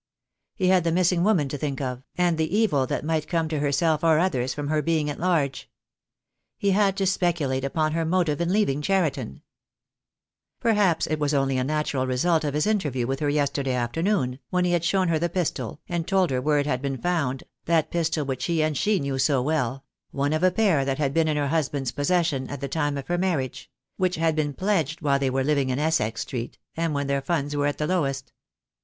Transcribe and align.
He 0.55 0.69
had 0.69 0.83
the 0.83 0.91
missing 0.91 1.23
woman 1.23 1.47
to 1.49 1.59
think 1.59 1.79
of, 1.79 2.01
and 2.17 2.35
the 2.39 2.57
evil 2.57 2.87
that 2.87 3.05
might 3.05 3.27
come 3.27 3.47
to 3.49 3.59
herself 3.59 4.03
or 4.03 4.17
others 4.17 4.51
from 4.51 4.69
her 4.69 4.81
being 4.81 5.11
at 5.11 5.19
large. 5.19 5.69
He 6.57 6.71
had 6.71 6.97
to 6.97 7.05
speculate 7.05 7.63
upon 7.63 7.91
her 7.91 8.03
motive 8.03 8.41
in 8.41 8.51
leaving 8.51 8.81
Cheriton. 8.81 9.43
Perhaps 10.59 11.05
it 11.05 11.19
was 11.19 11.35
only 11.35 11.59
a 11.59 11.63
natural 11.63 12.07
result 12.07 12.43
of 12.43 12.55
his 12.55 12.65
interview 12.65 13.05
with 13.05 13.19
her 13.19 13.29
yesterday 13.29 13.75
afternoon, 13.75 14.39
when 14.49 14.65
he 14.65 14.71
had 14.71 14.83
shown 14.83 15.07
her 15.09 15.19
the 15.19 15.29
pistol, 15.29 15.79
and 15.87 16.07
told 16.07 16.31
her 16.31 16.41
where 16.41 16.57
it 16.57 16.65
had 16.65 16.81
been 16.81 16.97
found, 16.97 17.43
that 17.65 17.91
pistol 17.91 18.25
which 18.25 18.45
he 18.45 18.63
and 18.63 18.75
she 18.77 18.99
knew 18.99 19.19
so 19.19 19.39
well— 19.39 19.85
one 20.09 20.33
of 20.33 20.41
a 20.41 20.49
pair 20.49 20.83
that 20.83 20.97
had 20.97 21.13
been 21.13 21.27
in 21.27 21.37
her 21.37 21.49
husband's 21.49 21.91
possession 21.91 22.49
at 22.49 22.59
the 22.59 22.67
time 22.67 22.97
of 22.97 23.05
her 23.07 23.19
marriage— 23.19 23.69
which 23.97 24.15
had 24.15 24.35
been 24.35 24.55
pledged 24.55 24.99
while 25.01 25.19
they 25.19 25.29
were 25.29 25.43
living 25.43 25.69
in 25.69 25.77
Essex 25.77 26.21
Street, 26.21 26.57
and 26.75 26.95
when 26.95 27.05
their 27.05 27.21
funds 27.21 27.55
were 27.55 27.67
at 27.67 27.77
the 27.77 27.85
lowest. 27.85 28.33